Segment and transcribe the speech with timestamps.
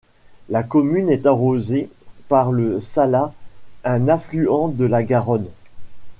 [0.49, 1.87] La commune est arrosée
[2.27, 3.33] par le Salat
[3.83, 5.45] un affluent de la Garonne.